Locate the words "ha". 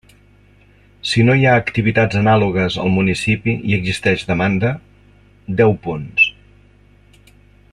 1.49-1.57